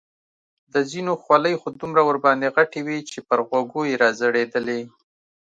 د 0.73 0.75
ځینو 0.91 1.13
خولۍ 1.23 1.53
خو 1.61 1.67
دومره 1.79 2.01
ورباندې 2.09 2.53
غټې 2.55 2.81
وې 2.87 2.99
چې 3.09 3.19
پر 3.27 3.39
غوږو 3.47 3.81
یې 3.89 3.95
را 4.01 4.09
ځړېدلې. 4.19 4.81